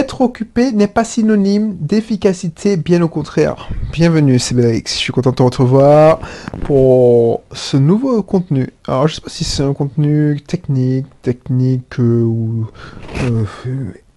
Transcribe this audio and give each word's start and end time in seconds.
Être 0.00 0.22
occupé 0.22 0.72
n'est 0.72 0.88
pas 0.88 1.04
synonyme 1.04 1.76
d'efficacité, 1.78 2.78
bien 2.78 3.02
au 3.02 3.08
contraire. 3.08 3.68
Bienvenue, 3.92 4.38
c'est 4.38 4.54
Belrix. 4.54 4.84
Je 4.86 4.94
suis 4.94 5.12
content 5.12 5.28
de 5.28 5.34
te 5.34 5.42
retrouver 5.42 6.14
pour 6.62 7.42
ce 7.52 7.76
nouveau 7.76 8.22
contenu. 8.22 8.70
Alors, 8.88 9.08
je 9.08 9.16
sais 9.16 9.20
pas 9.20 9.28
si 9.28 9.44
c'est 9.44 9.62
un 9.62 9.74
contenu 9.74 10.40
technique, 10.40 11.04
technique 11.20 12.00
euh, 12.00 12.22
ou 12.22 12.66
euh, 13.24 13.44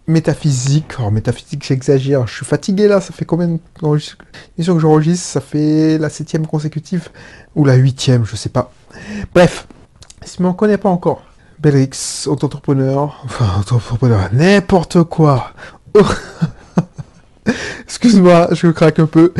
métaphysique. 0.07 0.85
Alors, 0.99 1.11
métaphysique, 1.11 1.65
j'exagère. 1.67 2.27
Je 2.27 2.33
suis 2.33 2.45
fatigué 2.45 2.87
là. 2.87 3.01
Ça 3.01 3.11
fait 3.11 3.25
combien 3.25 3.47
d'émissions 3.47 4.75
que 4.75 4.79
j'enregistre? 4.79 5.27
Ça 5.27 5.41
fait 5.41 5.97
la 5.97 6.07
septième 6.07 6.47
consécutive 6.47 7.09
ou 7.57 7.65
la 7.65 7.75
huitième, 7.75 8.23
je 8.23 8.37
sais 8.37 8.47
pas. 8.47 8.71
Bref, 9.33 9.67
si 10.23 10.37
tu 10.37 10.43
m'en 10.43 10.53
connais 10.53 10.77
pas 10.77 10.87
encore, 10.87 11.23
Belrix, 11.63 12.27
auto-entrepreneur, 12.27 13.21
enfin 13.23 13.45
auto-entrepreneur, 13.57 14.27
n'importe 14.33 15.01
quoi. 15.03 15.53
Excuse-moi, 17.85 18.49
je 18.51 18.67
craque 18.67 18.99
un 18.99 19.05
peu. 19.05 19.33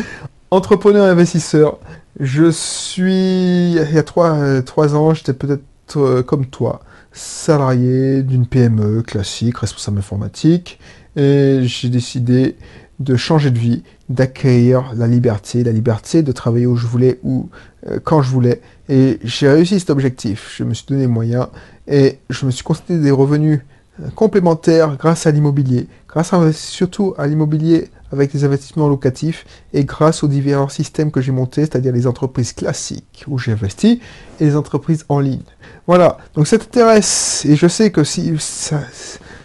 Entrepreneur 0.49 1.05
investisseur. 1.05 1.79
Je 2.21 2.49
suis, 2.49 3.73
il 3.73 3.91
y 3.93 3.97
a 3.97 4.03
trois, 4.03 4.35
euh, 4.35 4.61
trois 4.61 4.95
ans, 4.95 5.13
j'étais 5.13 5.33
peut-être 5.33 5.97
euh, 5.97 6.23
comme 6.23 6.45
toi, 6.45 6.79
salarié 7.11 8.23
d'une 8.23 8.47
PME 8.47 9.01
classique, 9.01 9.57
responsable 9.57 9.99
informatique, 9.99 10.79
et 11.17 11.59
j'ai 11.63 11.89
décidé 11.89 12.55
de 13.03 13.15
changer 13.15 13.51
de 13.51 13.59
vie, 13.59 13.83
d'accueillir 14.09 14.93
la 14.95 15.07
liberté, 15.07 15.63
la 15.63 15.71
liberté 15.71 16.23
de 16.23 16.31
travailler 16.31 16.65
où 16.65 16.75
je 16.75 16.87
voulais 16.87 17.19
ou 17.23 17.49
euh, 17.87 17.99
quand 18.03 18.21
je 18.21 18.29
voulais. 18.29 18.61
Et 18.89 19.19
j'ai 19.23 19.49
réussi 19.49 19.79
cet 19.79 19.89
objectif. 19.89 20.55
Je 20.57 20.63
me 20.63 20.73
suis 20.73 20.85
donné 20.87 21.01
les 21.01 21.07
moyens 21.07 21.47
et 21.87 22.19
je 22.29 22.45
me 22.45 22.51
suis 22.51 22.63
constaté 22.63 22.97
des 22.97 23.11
revenus 23.11 23.59
euh, 24.01 24.09
complémentaires 24.15 24.95
grâce 24.97 25.27
à 25.27 25.31
l'immobilier, 25.31 25.87
grâce 26.07 26.31
surtout 26.55 27.13
à 27.17 27.27
l'immobilier 27.27 27.89
avec 28.11 28.31
des 28.31 28.43
investissements 28.45 28.87
locatifs 28.87 29.45
et 29.73 29.85
grâce 29.85 30.23
aux 30.23 30.27
divers 30.27 30.69
systèmes 30.71 31.11
que 31.11 31.19
j'ai 31.19 31.31
montés, 31.31 31.61
c'est-à-dire 31.61 31.91
les 31.91 32.05
entreprises 32.05 32.53
classiques 32.53 33.25
où 33.27 33.39
j'ai 33.39 33.51
investi 33.51 33.99
et 34.39 34.45
les 34.45 34.55
entreprises 34.55 35.03
en 35.09 35.19
ligne. 35.19 35.41
Voilà, 35.87 36.17
donc 36.35 36.47
ça 36.47 36.57
t'intéresse 36.57 37.43
et 37.45 37.55
je 37.55 37.67
sais 37.67 37.91
que 37.91 38.03
si 38.03 38.33
ça, 38.39 38.81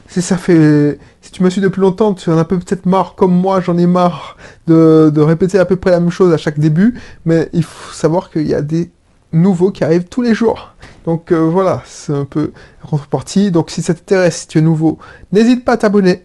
si 0.08 0.22
ça 0.22 0.36
fait, 0.36 0.98
si 1.20 1.30
tu 1.30 1.42
me 1.42 1.50
suis 1.50 1.60
depuis 1.60 1.80
longtemps, 1.80 2.14
tu 2.14 2.30
en 2.30 2.38
as 2.38 2.44
peut-être 2.44 2.86
marre, 2.86 3.14
comme 3.14 3.32
moi, 3.32 3.60
j'en 3.60 3.76
ai 3.78 3.86
marre 3.86 4.36
de, 4.66 5.12
de 5.14 5.20
répéter 5.20 5.58
à 5.58 5.64
peu 5.64 5.76
près 5.76 5.90
la 5.90 6.00
même 6.00 6.10
chose 6.10 6.32
à 6.32 6.38
chaque 6.38 6.58
début, 6.58 6.98
mais 7.24 7.48
il 7.52 7.62
faut 7.62 7.92
savoir 7.92 8.30
qu'il 8.30 8.48
y 8.48 8.54
a 8.54 8.62
des 8.62 8.90
nouveaux 9.32 9.70
qui 9.70 9.84
arrivent 9.84 10.08
tous 10.08 10.22
les 10.22 10.34
jours. 10.34 10.74
Donc 11.04 11.32
euh, 11.32 11.38
voilà, 11.38 11.82
c'est 11.86 12.12
un 12.12 12.24
peu 12.24 12.52
contrepartie. 12.88 13.50
Donc 13.50 13.70
si 13.70 13.82
ça 13.82 13.94
t'intéresse, 13.94 14.40
si 14.40 14.48
tu 14.48 14.58
es 14.58 14.60
nouveau, 14.60 14.98
n'hésite 15.32 15.64
pas 15.64 15.72
à 15.72 15.76
t'abonner. 15.76 16.24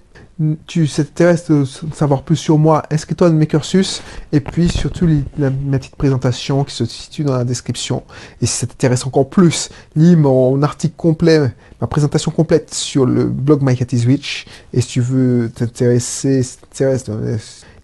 Tu 0.65 0.87
t'intéresses 0.87 1.49
de 1.51 1.63
savoir 1.93 2.23
plus 2.23 2.35
sur 2.35 2.57
moi, 2.57 2.83
inscris-toi 2.89 3.29
dans 3.29 3.35
mes 3.35 3.45
cursus? 3.45 4.01
Et 4.31 4.39
puis 4.39 4.67
surtout 4.67 5.07
la, 5.37 5.51
ma 5.51 5.77
petite 5.77 5.95
présentation 5.95 6.63
qui 6.63 6.73
se 6.73 6.85
situe 6.85 7.23
dans 7.23 7.37
la 7.37 7.43
description. 7.43 8.03
Et 8.41 8.47
si 8.47 8.57
ça 8.57 8.67
t'intéresse 8.67 9.05
encore 9.05 9.29
plus, 9.29 9.69
lis 9.95 10.15
mon 10.15 10.63
article 10.63 10.95
complet, 10.97 11.51
ma 11.79 11.87
présentation 11.87 12.31
complète 12.31 12.73
sur 12.73 13.05
le 13.05 13.25
blog 13.25 13.61
My. 13.61 13.77
Et 14.73 14.81
si 14.81 14.87
tu 14.87 15.01
veux 15.01 15.51
t'intéresser, 15.53 16.41
si 16.41 16.57
t'intéresses 16.57 17.05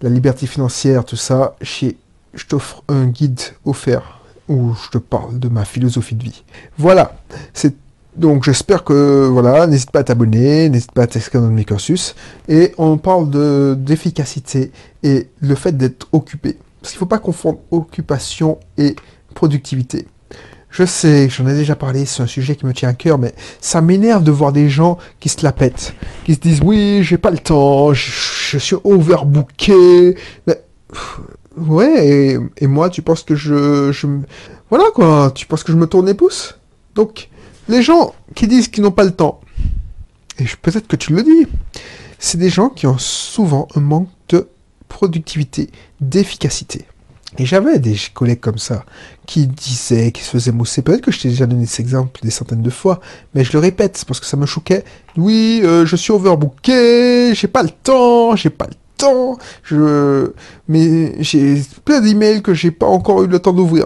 la 0.01 0.09
liberté 0.09 0.47
financière, 0.47 1.05
tout 1.05 1.17
ça, 1.17 1.55
je 1.61 2.45
t'offre 2.47 2.83
un 2.87 3.05
guide 3.05 3.41
offert 3.63 4.21
où 4.47 4.73
je 4.73 4.89
te 4.89 4.97
parle 4.97 5.37
de 5.37 5.49
ma 5.49 5.65
philosophie 5.65 6.15
de 6.15 6.23
vie. 6.23 6.43
Voilà, 6.77 7.19
c'est 7.53 7.75
donc 8.19 8.43
j'espère 8.43 8.83
que 8.83 9.27
voilà, 9.27 9.65
n'hésite 9.65 9.91
pas 9.91 9.99
à 9.99 10.03
t'abonner, 10.03 10.69
n'hésite 10.69 10.91
pas 10.91 11.03
à 11.03 11.07
t'inscrire 11.07 11.41
dans 11.41 11.49
mes 11.49 11.63
cursus 11.63 12.15
et 12.47 12.73
on 12.77 12.97
parle 12.97 13.29
de 13.29 13.75
d'efficacité 13.79 14.71
et 15.03 15.29
le 15.39 15.55
fait 15.55 15.75
d'être 15.75 16.07
occupé. 16.11 16.57
Parce 16.81 16.91
qu'il 16.91 16.97
ne 16.97 16.99
faut 16.99 17.05
pas 17.05 17.19
confondre 17.19 17.59
occupation 17.71 18.59
et 18.77 18.95
productivité. 19.33 20.05
Je 20.69 20.85
sais, 20.85 21.29
j'en 21.29 21.47
ai 21.47 21.55
déjà 21.55 21.75
parlé, 21.75 22.05
c'est 22.05 22.21
un 22.21 22.27
sujet 22.27 22.55
qui 22.55 22.65
me 22.65 22.73
tient 22.73 22.89
à 22.89 22.93
cœur, 22.93 23.17
mais 23.17 23.33
ça 23.59 23.81
m'énerve 23.81 24.23
de 24.23 24.31
voir 24.31 24.51
des 24.51 24.69
gens 24.69 24.97
qui 25.19 25.29
se 25.29 25.43
la 25.43 25.51
pètent, 25.51 25.95
qui 26.25 26.35
se 26.35 26.39
disent 26.39 26.61
oui, 26.61 26.99
j'ai 27.03 27.17
pas 27.17 27.31
le 27.31 27.39
temps, 27.39 27.93
je, 27.93 28.57
suis 28.57 28.75
overbooké. 28.83 30.15
Ouais, 31.57 32.37
et, 32.57 32.67
moi, 32.67 32.89
tu 32.89 33.01
penses 33.01 33.23
que 33.23 33.35
je, 33.35 33.91
je... 33.91 34.07
Voilà, 34.69 34.85
quoi, 34.93 35.31
tu 35.33 35.45
penses 35.47 35.63
que 35.63 35.71
je 35.71 35.77
me 35.77 35.87
tourne 35.87 36.05
les 36.05 36.13
pouces? 36.13 36.57
Donc, 36.95 37.28
les 37.69 37.81
gens 37.81 38.13
qui 38.35 38.47
disent 38.47 38.67
qu'ils 38.67 38.83
n'ont 38.83 38.91
pas 38.91 39.05
le 39.05 39.11
temps, 39.11 39.39
et 40.37 40.45
peut-être 40.61 40.87
que 40.87 40.95
tu 40.95 41.13
le 41.13 41.23
dis, 41.23 41.47
c'est 42.17 42.37
des 42.37 42.49
gens 42.49 42.69
qui 42.69 42.87
ont 42.87 42.97
souvent 42.97 43.67
un 43.75 43.79
manque 43.79 44.09
de 44.29 44.49
productivité, 44.89 45.69
d'efficacité. 46.01 46.85
Et 47.37 47.45
j'avais 47.45 47.79
des 47.79 47.95
collègues 48.13 48.39
comme 48.39 48.57
ça 48.57 48.83
qui 49.25 49.47
disaient, 49.47 50.11
qui 50.11 50.23
se 50.23 50.31
faisaient 50.31 50.51
mousser. 50.51 50.81
Peut-être 50.81 51.01
que 51.01 51.11
je 51.11 51.19
t'ai 51.19 51.29
déjà 51.29 51.45
donné 51.45 51.67
cet 51.67 51.79
exemple 51.81 52.19
des 52.21 52.31
centaines 52.31 52.63
de 52.63 52.69
fois, 52.69 52.99
mais 53.33 53.43
je 53.43 53.53
le 53.53 53.59
répète 53.59 54.03
parce 54.07 54.19
que 54.19 54.25
ça 54.25 54.35
me 54.35 54.45
choquait. 54.45 54.83
Oui, 55.15 55.61
euh, 55.63 55.85
je 55.85 55.95
suis 55.95 56.11
overbooké, 56.11 57.33
j'ai 57.35 57.47
pas 57.47 57.63
le 57.63 57.69
temps, 57.69 58.35
j'ai 58.35 58.49
pas 58.49 58.65
le 58.65 58.73
je, 59.63 60.31
mais 60.67 61.21
j'ai 61.23 61.61
plein 61.85 62.01
d'emails 62.01 62.41
que 62.41 62.53
j'ai 62.53 62.71
pas 62.71 62.87
encore 62.87 63.23
eu 63.23 63.27
le 63.27 63.39
temps 63.39 63.53
d'ouvrir. 63.53 63.85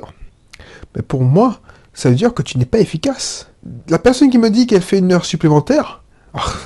Mais 0.95 1.01
pour 1.01 1.23
moi, 1.23 1.59
ça 1.93 2.09
veut 2.09 2.15
dire 2.15 2.33
que 2.33 2.41
tu 2.41 2.57
n'es 2.57 2.65
pas 2.65 2.79
efficace. 2.79 3.47
La 3.87 3.99
personne 3.99 4.29
qui 4.29 4.37
me 4.37 4.49
dit 4.49 4.67
qu'elle 4.67 4.81
fait 4.81 4.99
une 4.99 5.11
heure 5.11 5.25
supplémentaire, 5.25 6.03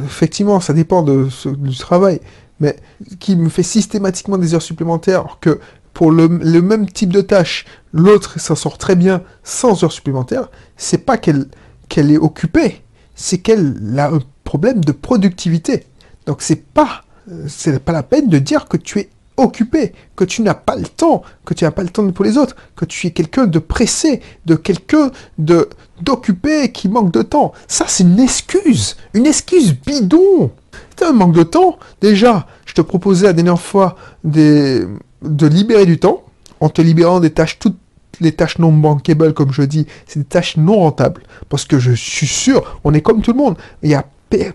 effectivement, 0.05 0.59
ça 0.59 0.73
dépend 0.73 1.03
de, 1.03 1.27
du 1.57 1.77
travail, 1.77 2.21
mais 2.59 2.77
qui 3.19 3.35
me 3.35 3.49
fait 3.49 3.63
systématiquement 3.63 4.37
des 4.37 4.55
heures 4.55 4.61
supplémentaires, 4.61 5.37
que 5.41 5.59
pour 5.93 6.11
le, 6.11 6.27
même 6.27 6.87
type 6.87 7.11
de 7.11 7.21
tâche, 7.21 7.65
l'autre 7.91 8.39
s'en 8.39 8.55
sort 8.55 8.77
très 8.77 8.95
bien 8.95 9.23
sans 9.43 9.83
heures 9.83 9.91
supplémentaires, 9.91 10.49
c'est 10.75 10.99
pas 10.99 11.17
qu'elle 11.17 11.47
qu'elle 11.89 12.11
est 12.11 12.17
occupée, 12.17 12.83
c'est 13.15 13.39
qu'elle 13.39 13.95
a 13.97 14.09
un 14.09 14.19
problème 14.43 14.83
de 14.83 14.91
productivité. 14.91 15.87
Donc 16.27 16.41
c'est 16.41 16.63
pas 16.63 17.03
c'est 17.47 17.79
pas 17.83 17.93
la 17.93 18.03
peine 18.03 18.29
de 18.29 18.37
dire 18.37 18.67
que 18.67 18.77
tu 18.77 18.99
es 18.99 19.09
occupé, 19.37 19.93
que 20.15 20.23
tu 20.23 20.41
n'as 20.41 20.55
pas 20.55 20.75
le 20.75 20.87
temps, 20.87 21.21
que 21.45 21.53
tu 21.53 21.63
n'as 21.63 21.71
pas 21.71 21.83
le 21.83 21.89
temps 21.89 22.09
pour 22.11 22.25
les 22.25 22.37
autres, 22.37 22.55
que 22.75 22.85
tu 22.85 23.07
es 23.07 23.11
quelqu'un 23.11 23.45
de 23.45 23.59
pressé, 23.59 24.21
de 24.45 24.55
quelqu'un 24.55 25.11
de 25.37 25.69
d'occupé 26.01 26.71
qui 26.71 26.89
manque 26.89 27.11
de 27.11 27.23
temps. 27.23 27.53
Ça, 27.67 27.85
c'est 27.87 28.03
une 28.03 28.19
excuse, 28.19 28.97
une 29.13 29.25
excuse 29.25 29.75
bidon. 29.75 30.51
C'est 30.95 31.05
un 31.05 31.13
manque 31.13 31.33
de 31.33 31.43
temps. 31.43 31.77
Déjà, 32.01 32.45
je 32.65 32.73
te 32.73 32.81
proposais 32.81 33.27
la 33.27 33.33
dernière 33.33 33.59
fois 33.59 33.95
des, 34.23 34.85
de 35.23 35.47
libérer 35.47 35.85
du 35.85 35.97
temps 35.97 36.23
en 36.59 36.69
te 36.69 36.81
libérant 36.81 37.19
des 37.19 37.31
tâches 37.31 37.57
toutes 37.59 37.77
les 38.19 38.31
tâches 38.31 38.57
non 38.59 38.71
bankable, 38.71 39.33
comme 39.33 39.51
je 39.51 39.61
dis, 39.61 39.85
c'est 40.07 40.19
des 40.19 40.25
tâches 40.25 40.57
non 40.57 40.79
rentables. 40.79 41.23
Parce 41.49 41.65
que 41.65 41.79
je 41.79 41.91
suis 41.91 42.27
sûr, 42.27 42.79
on 42.83 42.93
est 42.93 43.01
comme 43.01 43.21
tout 43.21 43.31
le 43.31 43.37
monde. 43.37 43.57
Il 43.83 43.89
y 43.89 43.95
a 43.95 44.05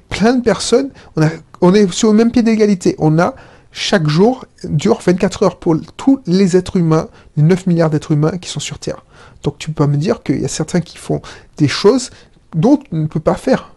plein 0.09 0.35
de 0.35 0.43
personnes, 0.43 0.91
on, 1.61 1.75
est 1.75 1.91
sur 1.93 2.09
le 2.09 2.15
même 2.15 2.31
pied 2.31 2.43
d'égalité. 2.43 2.95
On 2.99 3.19
a 3.19 3.35
chaque 3.73 4.07
jour 4.07 4.45
dure 4.65 5.01
24 5.05 5.43
heures 5.43 5.59
pour 5.59 5.77
tous 5.97 6.21
les 6.27 6.57
êtres 6.57 6.77
humains, 6.77 7.09
les 7.37 7.43
9 7.43 7.67
milliards 7.67 7.91
d'êtres 7.91 8.13
humains 8.13 8.37
qui 8.39 8.51
sont 8.51 8.61
sur 8.61 8.79
Terre. 8.79 9.05
Donc 9.43 9.59
tu 9.59 9.71
peux 9.71 9.87
me 9.87 9.97
dire 9.97 10.23
qu'il 10.23 10.41
y 10.41 10.45
a 10.45 10.49
certains 10.49 10.81
qui 10.81 10.99
font 10.99 11.23
des 11.57 11.69
choses 11.69 12.11
dont 12.55 12.77
tu 12.77 12.95
ne 12.95 13.07
peux 13.07 13.21
pas 13.21 13.35
faire. 13.35 13.73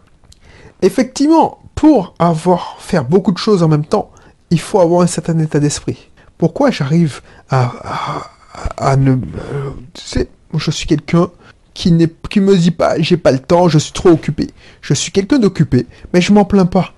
Effectivement, 0.82 1.58
pour 1.74 2.14
avoir 2.18 2.76
faire 2.78 3.04
beaucoup 3.04 3.32
de 3.32 3.38
choses 3.38 3.62
en 3.62 3.68
même 3.68 3.86
temps, 3.86 4.10
il 4.50 4.60
faut 4.60 4.80
avoir 4.80 5.00
un 5.00 5.06
certain 5.06 5.38
état 5.38 5.58
d'esprit. 5.58 6.10
Pourquoi 6.38 6.70
j'arrive 6.70 7.22
à, 7.50 8.96
ne... 8.96 9.14
tu 9.14 10.02
sais, 10.04 10.28
je 10.54 10.70
suis 10.70 10.86
quelqu'un 10.86 11.30
qui, 11.72 11.92
ne 11.92 12.06
me 12.06 12.56
dit 12.56 12.70
pas 12.70 12.98
j'ai 12.98 13.16
pas 13.16 13.32
le 13.32 13.38
temps, 13.38 13.68
je 13.68 13.78
suis 13.78 13.92
trop 13.92 14.10
occupé. 14.10 14.48
Je 14.82 14.94
suis 14.94 15.10
quelqu'un 15.10 15.38
d'occupé, 15.38 15.86
mais 16.12 16.20
je 16.20 16.32
m'en 16.32 16.44
plains 16.44 16.66
pas. 16.66 16.92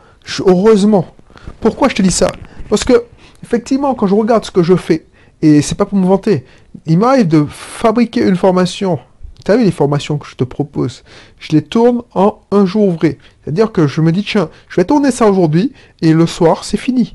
heureusement. 0.45 1.07
Pourquoi 1.61 1.89
je 1.89 1.95
te 1.95 2.03
dis 2.03 2.11
ça? 2.11 2.31
Parce 2.69 2.85
que, 2.85 3.05
effectivement, 3.43 3.95
quand 3.95 4.07
je 4.07 4.15
regarde 4.15 4.45
ce 4.45 4.51
que 4.51 4.63
je 4.63 4.77
fais, 4.77 5.07
et 5.43 5.63
c'est 5.63 5.75
pas 5.77 5.87
pour 5.87 5.99
me 5.99 6.07
vanter, 6.07 6.45
il 6.87 6.99
m'arrive 6.99 7.29
de 7.29 7.45
fabriquer 7.49 8.23
une 8.23 8.37
formation. 8.37 8.99
Tu 9.45 9.53
as 9.53 9.57
vu 9.57 9.65
les 9.65 9.71
formations 9.71 10.19
que 10.19 10.27
je 10.27 10.35
te 10.35 10.45
propose? 10.45 11.05
Je 11.39 11.53
les 11.53 11.63
tourne 11.63 12.03
en 12.15 12.41
un 12.51 12.67
jour 12.67 12.89
ouvré. 12.89 13.19
C'est-à-dire 13.43 13.73
que 13.73 13.87
je 13.87 14.01
me 14.01 14.13
dis, 14.13 14.25
tiens, 14.25 14.51
je 14.69 14.77
vais 14.77 14.85
tourner 14.85 15.11
ça 15.11 15.29
aujourd'hui, 15.29 15.73
et 16.03 16.13
le 16.13 16.27
soir, 16.27 16.65
c'est 16.65 16.77
fini. 16.77 17.15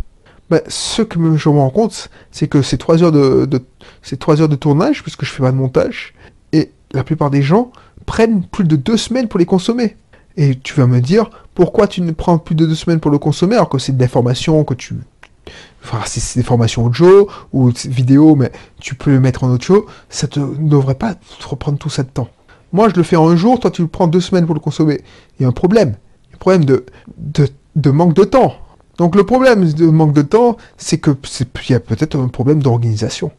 Mais 0.50 0.64
ce 0.68 1.02
que 1.02 1.20
je 1.38 1.50
me 1.50 1.58
rends 1.58 1.70
compte, 1.70 2.10
c'est 2.32 2.48
que 2.48 2.62
c'est 2.62 2.78
trois 2.78 3.04
heures 3.04 3.12
de, 3.12 3.46
de 3.46 3.62
trois 4.20 4.42
heures 4.42 4.50
de 4.50 4.56
tournage, 4.56 5.02
puisque 5.02 5.26
je 5.26 5.32
fais 5.32 5.44
pas 5.44 5.52
de 5.52 5.58
montage, 5.58 6.14
la 6.94 7.04
plupart 7.04 7.32
des 7.32 7.42
gens 7.42 7.72
prennent 8.06 8.44
plus 8.46 8.64
de 8.64 8.76
deux 8.76 8.98
semaines 8.98 9.28
pour 9.28 9.40
les 9.40 9.46
consommer. 9.46 9.98
Et 10.38 10.56
tu 10.60 10.76
vas 10.76 10.88
me 10.88 11.00
dire, 11.00 11.30
pourquoi 11.56 11.88
tu 11.88 12.02
ne 12.02 12.12
prends 12.12 12.38
plus 12.38 12.56
de 12.56 12.66
deux 12.66 12.76
semaines 12.76 13.00
pour 13.00 13.12
le 13.12 13.18
consommer 13.18 13.56
alors 13.56 13.70
que 13.70 13.80
c'est 13.80 13.98
des 13.98 14.08
formations 14.08 14.64
que 14.64 14.74
tu... 14.74 14.96
Enfin, 15.84 16.00
c'est 16.06 16.40
des 16.40 16.46
formations 16.46 16.86
audio 16.86 17.30
ou 17.52 17.70
vidéo, 17.86 18.36
mais 18.36 18.52
tu 18.80 18.96
peux 18.96 19.12
le 19.12 19.20
mettre 19.20 19.44
en 19.44 19.50
audio, 19.52 19.86
ça 20.10 20.28
ne 20.38 20.70
devrait 20.70 20.96
pas 20.96 21.16
te 21.16 21.48
reprendre 21.48 21.78
tout 21.78 21.90
ça 21.90 22.04
de 22.04 22.10
temps. 22.10 22.30
Moi, 22.72 22.90
je 22.90 22.96
le 22.96 23.04
fais 23.04 23.16
en 23.16 23.30
un 23.30 23.36
jour, 23.36 23.60
toi, 23.60 23.70
tu 23.70 23.82
le 23.82 23.88
prends 23.88 24.08
deux 24.08 24.22
semaines 24.22 24.46
pour 24.46 24.56
le 24.56 24.60
consommer. 24.60 25.02
Il 25.38 25.44
y 25.44 25.46
a 25.46 25.50
un 25.50 25.54
problème. 25.54 25.96
Un 26.34 26.38
problème 26.38 26.66
de, 26.66 26.86
de, 27.76 27.92
manque 27.92 28.16
de 28.16 28.24
temps. 28.24 28.56
Donc 28.98 29.16
le 29.16 29.24
problème 29.24 29.72
de 29.72 29.86
manque 29.88 30.14
de 30.14 30.22
temps, 30.22 30.58
c'est 30.78 30.98
que 30.98 31.12
c'est 31.24 31.48
il 31.68 31.72
y 31.72 31.76
a 31.76 31.80
peut-être 31.80 32.18
un 32.18 32.28
problème 32.28 32.62
d'organisation, 32.62 33.32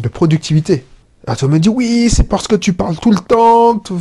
de 0.00 0.08
productivité. 0.08 0.84
Ah, 1.26 1.36
tu 1.36 1.46
me 1.46 1.58
dis 1.58 1.68
oui, 1.68 2.08
c'est 2.10 2.24
parce 2.24 2.48
que 2.48 2.56
tu 2.56 2.72
parles 2.72 2.96
tout 2.96 3.10
le 3.10 3.18
temps, 3.18 3.78
tu, 3.78 3.92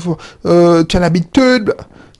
euh, 0.45 0.83
tu 0.83 0.97
as 0.97 0.99
l'habitude. 0.99 1.75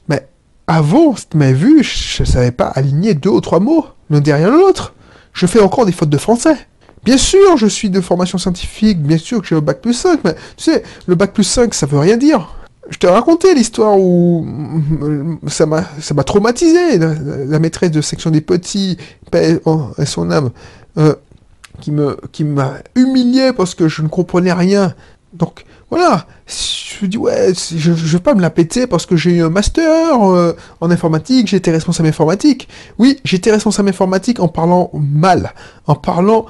Mais 0.07 0.27
avant, 0.68 1.13
tu 1.13 1.38
m'as 1.38 1.51
vu, 1.51 1.83
je 1.83 2.24
ne 2.24 2.27
savais 2.27 2.51
pas 2.51 2.68
aligner 2.68 3.13
deux 3.13 3.30
ou 3.30 3.42
trois 3.42 3.59
mots 3.59 3.85
l'un 4.09 4.21
derrière 4.21 4.51
l'autre. 4.51 4.94
Je 5.34 5.46
fais 5.46 5.60
encore 5.60 5.86
des 5.86 5.92
fautes 5.92 6.10
de 6.10 6.18
français. 6.18 6.56
Bien 7.04 7.18
sûr, 7.18 7.58
je 7.58 7.68
suis 7.68 7.90
de 7.90 8.02
formation 8.02 8.38
scientifique, 8.38 9.02
bien 9.02 9.18
sûr 9.18 9.42
que 9.42 9.48
j'ai 9.48 9.56
le 9.56 9.62
bac 9.62 9.81
plus 9.81 9.94
5, 9.94 10.22
mais 10.26 10.34
tu 10.58 10.66
sais, 10.66 10.84
le 11.08 11.16
bac 11.16 11.34
plus 11.34 11.46
5, 11.46 11.74
ça 11.74 11.86
veut 11.86 12.00
rien 12.00 12.18
dire. 12.18 12.56
Je 12.90 12.98
t'ai 12.98 13.08
raconté 13.08 13.54
l'histoire 13.54 13.98
où 14.00 14.46
ça 15.48 15.66
m'a, 15.66 15.84
ça 16.02 16.14
m'a 16.14 16.24
traumatisé, 16.24 16.98
la, 16.98 17.60
maîtresse 17.60 17.92
de 17.92 18.02
section 18.02 18.31
des 18.31 18.42
petits, 18.42 18.98
paix 19.31 19.62
et 19.98 20.06
son 20.06 20.31
âme, 20.31 20.50
euh, 20.98 21.14
qui 21.80 21.92
me, 21.92 22.18
qui 22.31 22.44
m'a 22.44 22.74
humilié 22.96 23.54
parce 23.54 23.76
que 23.76 23.88
je 23.88 24.02
ne 24.02 24.08
comprenais 24.08 24.54
rien. 24.54 24.94
Donc, 25.34 25.64
voilà, 25.89 26.27
je 26.45 27.06
me 27.06 27.09
dis, 27.09 27.18
ouais, 27.18 27.51
je 27.56 27.89
ne 27.89 27.95
vais 27.95 28.19
pas 28.19 28.36
me 28.36 28.41
la 28.41 28.51
péter 28.51 28.86
parce 28.86 29.07
que 29.07 29.15
j'ai 29.15 29.31
eu 29.31 29.44
un 29.44 29.50
master 29.50 30.21
euh, 30.21 30.53
en 30.81 30.91
informatique, 30.91 31.47
j'étais 31.47 31.71
responsable 31.71 32.09
informatique. 32.09 32.68
Oui, 33.00 33.19
j'étais 33.24 33.51
responsable 33.51 33.89
informatique 33.89 34.39
en 34.39 34.47
parlant 34.47 34.91
mal, 34.94 35.53
en 35.88 35.95
parlant 35.95 36.45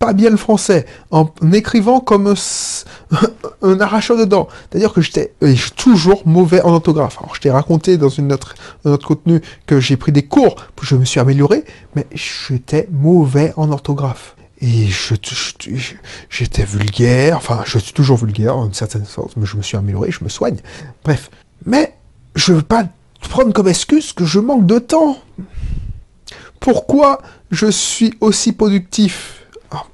pas 0.00 0.12
bien 0.12 0.30
le 0.30 0.36
français, 0.36 0.86
en 1.12 1.28
écrivant 1.52 2.00
comme 2.00 2.34
un, 3.62 3.80
arracheur 3.80 4.16
de 4.16 4.24
dents. 4.24 4.48
C'est-à-dire 4.70 4.92
que 4.92 5.00
j'étais 5.00 5.34
toujours 5.76 6.22
mauvais 6.26 6.60
en 6.62 6.72
orthographe. 6.72 7.18
Alors, 7.20 7.36
je 7.36 7.40
t'ai 7.40 7.50
raconté 7.50 7.96
dans 7.96 8.08
une 8.08 8.32
autre, 8.32 8.54
un 8.84 8.90
autre 8.90 9.06
contenu 9.06 9.40
que 9.66 9.78
j'ai 9.78 9.96
pris 9.96 10.10
des 10.10 10.24
cours, 10.24 10.56
je 10.82 10.96
me 10.96 11.04
suis 11.04 11.20
amélioré, 11.20 11.64
mais 11.94 12.06
j'étais 12.12 12.88
mauvais 12.90 13.52
en 13.56 13.70
orthographe. 13.70 14.34
Et 14.62 14.88
j'étais 16.28 16.64
vulgaire, 16.64 17.36
enfin, 17.36 17.62
je 17.64 17.78
suis 17.78 17.94
toujours 17.94 18.18
vulgaire 18.18 18.56
en 18.56 18.66
une 18.66 18.74
certaine 18.74 19.06
sorte, 19.06 19.36
mais 19.36 19.46
je 19.46 19.56
me 19.56 19.62
suis 19.62 19.78
amélioré, 19.78 20.10
je 20.10 20.22
me 20.22 20.28
soigne. 20.28 20.58
Bref. 21.02 21.30
Mais 21.64 21.94
je 22.34 22.52
veux 22.52 22.62
pas 22.62 22.84
prendre 23.28 23.52
comme 23.52 23.68
excuse 23.68 24.12
que 24.12 24.24
je 24.24 24.38
manque 24.38 24.66
de 24.66 24.78
temps. 24.78 25.16
Pourquoi 26.58 27.22
je 27.50 27.70
suis 27.70 28.14
aussi 28.20 28.52
productif? 28.52 29.46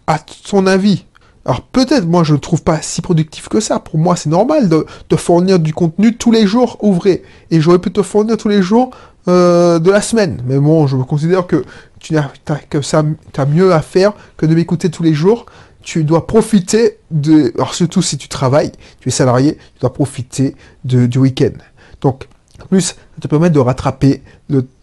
À 0.07 0.19
ton 0.19 0.67
avis 0.67 1.05
alors 1.47 1.63
peut-être 1.63 2.07
moi 2.07 2.25
je 2.25 2.33
ne 2.33 2.39
trouve 2.39 2.63
pas 2.65 2.83
si 2.83 3.01
productif 3.01 3.49
que 3.49 3.61
ça. 3.61 3.79
Pour 3.79 3.99
moi 3.99 4.17
c'est 4.17 4.29
normal 4.29 4.69
de 4.69 4.85
te 5.09 5.15
fournir 5.15 5.61
du 5.61 5.73
contenu 5.73 6.17
tous 6.17 6.33
les 6.33 6.45
jours 6.45 6.77
ouvré. 6.81 7.23
Et 7.53 7.61
j'aurais 7.61 7.79
pu 7.79 7.93
te 7.93 8.03
fournir 8.03 8.37
tous 8.37 8.49
les 8.49 8.63
jours 8.63 8.91
euh, 9.29 9.79
de 9.79 9.91
la 9.93 10.01
semaine. 10.03 10.43
Mais 10.45 10.59
bon, 10.59 10.89
je 10.89 10.97
considère 10.97 11.47
que 11.47 11.65
tu 12.01 12.17
as 12.17 13.47
mieux 13.47 13.73
à 13.73 13.83
faire 13.83 14.13
que 14.37 14.47
de 14.47 14.55
m'écouter 14.55 14.91
tous 14.91 15.03
les 15.03 15.15
jours. 15.15 15.47
Tu 15.83 16.03
dois 16.05 16.27
profiter 16.27 16.99
de, 17.11 17.53
alors 17.55 17.75
surtout 17.75 18.03
si 18.03 18.19
tu 18.19 18.29
travailles, 18.29 18.73
tu 19.01 19.09
es 19.09 19.13
salarié, 19.13 19.57
tu 19.57 19.81
dois 19.81 19.93
profiter 19.93 20.57
du 20.85 21.19
week-end. 21.19 21.53
Donc, 22.01 22.27
en 22.63 22.67
plus, 22.67 22.81
ça 22.81 22.95
te 23.21 23.29
permet 23.29 23.51
de 23.51 23.59
rattraper 23.59 24.23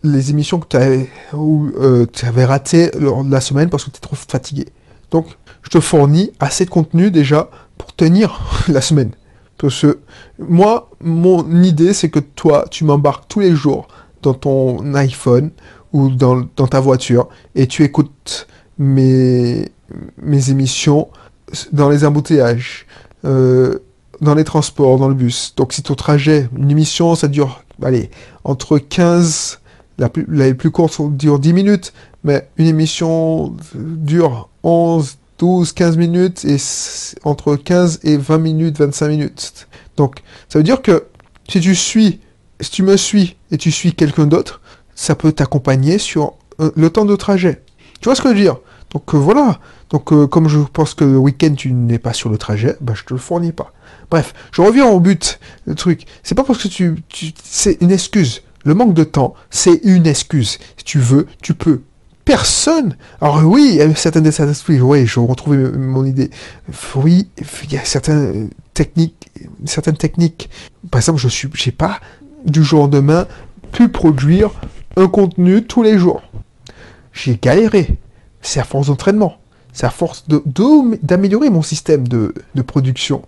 les 0.03 0.29
émissions 0.29 0.59
que 0.59 0.67
tu 0.67 0.77
avais, 0.77 1.09
euh, 1.33 2.05
avais 2.23 2.45
ratées 2.45 2.91
lors 2.97 3.23
de 3.23 3.31
la 3.31 3.41
semaine 3.41 3.69
parce 3.69 3.83
que 3.83 3.89
tu 3.89 3.97
es 3.97 3.99
trop 3.99 4.15
fatigué. 4.15 4.67
Donc, 5.11 5.27
je 5.63 5.69
te 5.69 5.79
fournis 5.79 6.31
assez 6.39 6.65
de 6.65 6.69
contenu 6.69 7.11
déjà 7.11 7.49
pour 7.77 7.93
tenir 7.93 8.39
la 8.67 8.81
semaine. 8.81 9.11
Parce 9.57 9.81
que 9.81 9.99
moi, 10.39 10.89
mon 11.01 11.63
idée, 11.63 11.93
c'est 11.93 12.09
que 12.09 12.19
toi, 12.19 12.65
tu 12.69 12.83
m'embarques 12.83 13.27
tous 13.27 13.39
les 13.39 13.55
jours 13.55 13.87
dans 14.21 14.33
ton 14.33 14.93
iPhone 14.95 15.51
ou 15.93 16.09
dans, 16.09 16.43
ta 16.45 16.79
voiture 16.79 17.29
et 17.55 17.67
tu 17.67 17.83
écoutes 17.83 18.47
mes, 18.77 19.71
mes 20.21 20.49
émissions 20.49 21.09
dans 21.71 21.89
les 21.89 22.03
embouteillages, 22.03 22.87
euh, 23.25 23.79
dans 24.21 24.35
les 24.35 24.43
transports, 24.43 24.97
dans 24.97 25.07
le 25.07 25.13
bus. 25.13 25.53
Donc 25.55 25.73
si 25.73 25.83
ton 25.83 25.95
trajet, 25.95 26.49
une 26.57 26.71
émission, 26.71 27.15
ça 27.15 27.27
dure, 27.27 27.63
allez, 27.81 28.09
entre 28.43 28.79
15, 28.79 29.59
la 29.99 30.09
plus, 30.09 30.25
la 30.29 30.53
plus 30.53 30.71
courte 30.71 30.99
dure 31.15 31.39
10 31.39 31.53
minutes, 31.53 31.93
mais 32.23 32.49
une 32.57 32.67
émission 32.67 33.55
dure 33.75 34.49
11, 34.63 35.17
12, 35.37 35.73
15 35.73 35.97
minutes 35.97 36.45
et 36.45 36.57
entre 37.23 37.55
15 37.55 37.99
et 38.03 38.17
20 38.17 38.37
minutes, 38.39 38.79
25 38.79 39.07
minutes. 39.09 39.67
Donc 39.97 40.23
ça 40.49 40.57
veut 40.59 40.63
dire 40.63 40.81
que 40.81 41.05
si 41.47 41.59
tu 41.59 41.75
suis 41.75 42.19
si 42.59 42.71
tu 42.71 42.83
me 42.83 42.97
suis 42.97 43.35
et 43.51 43.57
tu 43.57 43.71
suis 43.71 43.93
quelqu'un 43.93 44.25
d'autre, 44.25 44.61
ça 44.95 45.15
peut 45.15 45.31
t'accompagner 45.31 45.97
sur 45.97 46.33
euh, 46.59 46.71
le 46.75 46.89
temps 46.89 47.05
de 47.05 47.15
trajet. 47.15 47.61
Tu 47.99 48.05
vois 48.05 48.15
ce 48.15 48.21
que 48.21 48.29
je 48.29 48.33
veux 48.33 48.39
dire? 48.39 48.57
Donc 48.91 49.13
euh, 49.13 49.17
voilà. 49.17 49.59
Donc 49.89 50.11
euh, 50.11 50.27
comme 50.27 50.47
je 50.47 50.59
pense 50.59 50.93
que 50.93 51.03
le 51.03 51.17
week-end 51.17 51.53
tu 51.55 51.71
n'es 51.71 51.99
pas 51.99 52.13
sur 52.13 52.29
le 52.29 52.37
trajet, 52.37 52.77
bah, 52.81 52.93
je 52.95 53.03
te 53.03 53.13
le 53.13 53.19
fournis 53.19 53.51
pas. 53.51 53.73
Bref, 54.09 54.33
je 54.51 54.61
reviens 54.61 54.87
au 54.87 54.99
but. 54.99 55.39
Le 55.65 55.75
truc, 55.75 56.05
c'est 56.21 56.35
pas 56.35 56.43
parce 56.43 56.61
que 56.61 56.67
tu, 56.67 56.95
c'est 57.43 57.77
une 57.81 57.91
excuse. 57.91 58.43
Le 58.65 58.73
manque 58.73 58.93
de 58.93 59.03
temps, 59.03 59.33
c'est 59.49 59.81
une 59.83 60.07
excuse. 60.07 60.59
Si 60.77 60.85
tu 60.85 60.99
veux, 60.99 61.27
tu 61.41 61.53
peux. 61.53 61.81
Personne. 62.23 62.95
Alors 63.19 63.43
oui, 63.43 63.71
il 63.71 63.75
y 63.75 63.81
a 63.81 63.95
certaines. 63.95 64.31
Oui, 64.81 65.05
je 65.05 65.19
retrouve 65.19 65.77
mon 65.77 66.05
idée. 66.05 66.29
Oui, 66.95 67.27
il 67.63 67.73
y 67.73 67.77
a 67.77 67.83
certaines 67.83 68.49
techniques, 68.73 69.29
certaines 69.65 69.97
techniques. 69.97 70.49
Par 70.89 70.99
exemple, 70.99 71.19
je 71.19 71.27
suis, 71.27 71.49
j'ai 71.53 71.73
pas 71.73 71.99
du 72.45 72.63
jour 72.63 72.79
au 72.79 72.83
lendemain 72.83 73.27
pu 73.73 73.89
produire 73.89 74.51
un 74.95 75.07
contenu 75.07 75.63
tous 75.63 75.83
les 75.83 75.97
jours. 75.97 76.21
J'ai 77.13 77.37
galéré. 77.41 77.97
C'est 78.41 78.59
à 78.59 78.63
force 78.63 78.87
d'entraînement. 78.87 79.37
C'est 79.71 79.85
à 79.85 79.89
force 79.89 80.25
d'améliorer 80.27 81.49
mon 81.49 81.61
système 81.61 82.07
de, 82.07 82.33
production. 82.65 83.23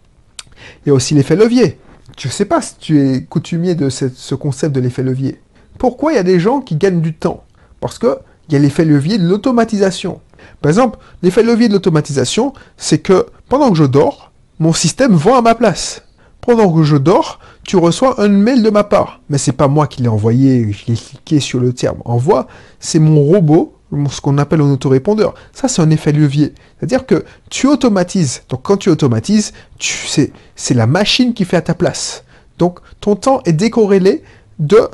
Il 0.86 0.90
y 0.90 0.92
a 0.92 0.94
aussi 0.94 1.14
l'effet 1.16 1.36
levier. 1.36 1.80
Je 2.18 2.28
ne 2.28 2.32
sais 2.32 2.46
pas 2.46 2.62
si 2.62 2.76
tu 2.78 3.02
es 3.02 3.24
coutumier 3.24 3.76
de 3.76 3.90
ce 3.90 4.36
concept 4.36 4.76
de 4.76 4.80
l'effet 4.80 5.04
levier. 5.04 5.42
Pourquoi 5.78 6.14
il 6.14 6.16
y 6.16 6.20
a 6.20 6.24
des 6.24 6.40
gens 6.40 6.62
qui 6.62 6.76
gagnent 6.76 7.02
du 7.02 7.14
temps? 7.14 7.44
Parce 7.82 8.00
qu'il 8.00 8.16
y 8.50 8.56
a 8.56 8.60
l'effet 8.60 8.86
levier 8.86 9.18
de 9.18 9.28
l'automatisation. 9.28 10.22
Par 10.62 10.70
exemple, 10.70 11.00
l'effet 11.24 11.44
levier 11.44 11.68
de 11.68 11.74
l'automatisation, 11.74 12.54
c'est 12.78 13.00
que 13.00 13.26
pendant 13.50 13.72
que 13.72 13.78
je 13.78 13.84
dors, 13.84 14.32
mon 14.60 14.72
système 14.72 15.14
vend 15.14 15.36
à 15.36 15.42
ma 15.42 15.56
place. 15.56 16.04
Pendant 16.42 16.72
que 16.72 16.84
je 16.84 16.96
dors, 16.96 17.40
tu 17.66 17.78
reçois 17.78 18.22
un 18.22 18.28
mail 18.28 18.64
de 18.64 18.70
ma 18.70 18.84
part. 18.84 19.22
Mais 19.30 19.38
c'est 19.38 19.52
pas 19.52 19.68
moi 19.68 19.88
qui 19.88 20.02
l'ai 20.02 20.08
envoyé, 20.08 20.72
je 20.72 20.86
l'ai 20.88 20.98
cliqué 20.98 21.40
sur 21.40 21.60
le 21.60 21.74
terme 21.74 21.98
envoi, 22.06 22.48
c'est 22.80 23.00
mon 23.00 23.22
robot, 23.22 23.74
ce 24.10 24.22
qu'on 24.22 24.38
appelle 24.38 24.62
un 24.62 24.72
autorépondeur. 24.72 25.34
Ça, 25.54 25.68
c'est 25.68 25.82
un 25.82 25.90
effet 25.90 26.12
levier. 26.12 26.54
C'est-à-dire 26.78 27.06
que 27.06 27.26
tu 27.50 27.68
automatises. 27.68 28.44
Donc, 28.50 28.62
quand 28.64 28.78
tu 28.78 28.90
automatises, 28.90 29.54
c'est, 29.80 30.32
la 30.74 30.88
machine 30.88 31.34
qui 31.34 31.46
fait 31.46 31.58
à 31.58 31.62
ta 31.62 31.74
place. 31.74 32.24
Donc, 32.58 32.80
ton 33.02 33.16
temps 33.16 33.42
est 33.46 33.54
décorrélé 33.54 34.24
de 34.60 34.88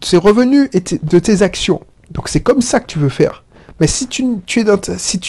tes 0.00 0.16
revenus 0.16 0.68
et 0.72 0.80
de 0.80 1.18
tes 1.18 1.42
actions. 1.42 1.80
Donc, 2.10 2.28
c'est 2.28 2.40
comme 2.40 2.60
ça 2.60 2.80
que 2.80 2.86
tu 2.86 2.98
veux 2.98 3.08
faire. 3.08 3.44
Mais 3.80 3.86
si 3.86 4.06
tu, 4.06 4.24
tu 4.46 4.64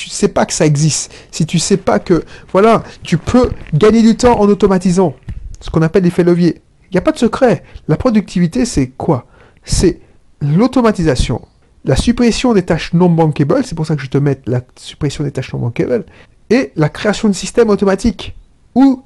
sais 0.10 0.27
pas 0.27 0.46
que 0.46 0.54
ça 0.54 0.65
existe, 0.65 1.12
si 1.32 1.46
tu 1.46 1.58
sais 1.58 1.77
pas 1.77 2.00
que, 2.00 2.24
voilà, 2.51 2.84
tu 3.01 3.18
peux 3.18 3.50
gagner 3.74 4.04
du 4.04 4.15
temps 4.15 4.39
en 4.39 4.48
automatisant, 4.48 5.15
ce 5.62 5.70
qu'on 5.72 5.82
appelle 5.82 6.04
l'effet 6.04 6.24
levier. 6.24 6.62
N'y 6.96 7.00
a 7.00 7.02
pas 7.02 7.12
de 7.12 7.18
secret. 7.18 7.62
La 7.90 7.98
productivité, 7.98 8.64
c'est 8.64 8.88
quoi? 8.88 9.25
C'est 9.66 10.00
l'automatisation, 10.40 11.42
la 11.84 11.98
suppression 11.98 12.54
des 12.54 12.64
tâches 12.64 12.94
non 12.94 13.10
bankable, 13.10 13.66
c'est 13.66 13.75
pour 13.75 13.86
ça 13.86 13.98
que 13.98 14.02
je 14.02 14.08
te 14.08 14.18
mets 14.18 14.40
la 14.46 14.62
suppression 14.78 15.25
des 15.25 15.32
tâches 15.32 15.52
non 15.52 15.60
bankable, 15.60 16.06
et 16.50 16.72
la 16.78 16.88
création 16.88 17.28
de 17.28 17.34
systèmes 17.34 17.70
automatiques. 17.70 18.38
Ou, 18.75 19.04